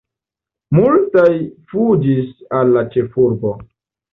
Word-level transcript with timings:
Multaj 0.77 1.35
fuĝis 1.73 2.33
al 2.61 2.75
la 2.79 2.87
ĉefurbo. 2.97 3.57